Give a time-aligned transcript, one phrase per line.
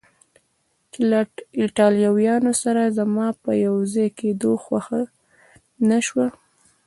[0.91, 1.19] چې له
[1.61, 5.01] ایټالویانو سره زما په یو ځای کېدو خوښه
[5.89, 6.27] نه شوه.